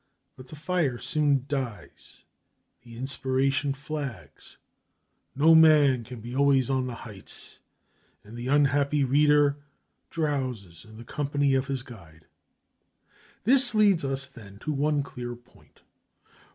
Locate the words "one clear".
14.73-15.35